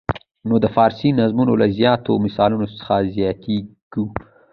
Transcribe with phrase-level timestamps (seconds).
[0.47, 2.93] نو د فارسي نظمونو له زیاتو مثالونو څخه
[3.43, 4.05] تېریږو.